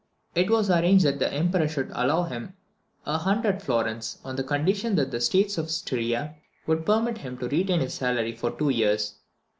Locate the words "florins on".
3.61-4.35